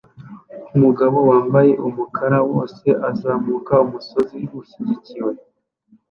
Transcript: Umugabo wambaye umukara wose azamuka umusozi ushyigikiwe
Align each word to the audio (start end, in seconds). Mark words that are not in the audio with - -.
Umugabo 0.75 1.17
wambaye 1.29 1.71
umukara 1.87 2.39
wose 2.51 2.87
azamuka 3.09 3.73
umusozi 3.85 4.39
ushyigikiwe 4.59 5.31